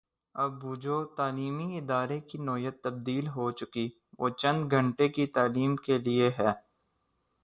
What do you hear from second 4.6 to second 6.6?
گھنٹے کی تعلیم کے لیے ہے۔